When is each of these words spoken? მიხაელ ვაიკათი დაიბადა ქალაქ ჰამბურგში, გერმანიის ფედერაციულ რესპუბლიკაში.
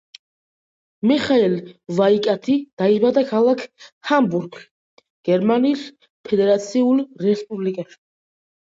მიხაელ 1.11 1.53
ვაიკათი 1.99 2.57
დაიბადა 2.83 3.25
ქალაქ 3.33 3.63
ჰამბურგში, 4.11 4.67
გერმანიის 5.33 5.87
ფედერაციულ 6.27 7.09
რესპუბლიკაში. 7.31 8.05